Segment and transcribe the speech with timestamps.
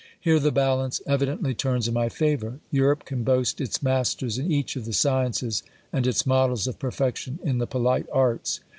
[0.19, 2.59] Here the balance evidently turns in my favour.
[2.71, 5.61] Europe can boast its masters in each of the sciences,
[5.93, 8.61] and its models of perfection in the polite arts.